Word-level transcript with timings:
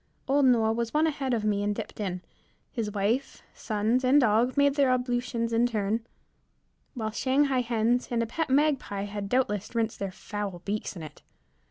Old 0.27 0.45
Noah 0.45 0.71
was 0.73 0.95
one 0.95 1.05
ahead 1.05 1.31
of 1.31 1.45
me 1.45 1.61
and 1.61 1.75
dipped 1.75 1.99
in. 1.99 2.23
His 2.71 2.89
wife, 2.89 3.43
sons, 3.53 4.03
and 4.03 4.19
dog 4.19 4.57
made 4.57 4.73
their 4.73 4.89
ablutions 4.91 5.53
in 5.53 5.67
turn, 5.67 6.07
while 6.95 7.11
the 7.11 7.15
Shanghai 7.15 7.61
hens 7.61 8.07
and 8.09 8.23
a 8.23 8.25
pet 8.25 8.49
magpie 8.49 9.03
had 9.03 9.29
doubtless 9.29 9.75
rinsed 9.75 9.99
their 9.99 10.09
fowl 10.11 10.63
beaks 10.65 10.95
in 10.95 11.03
it. 11.03 11.21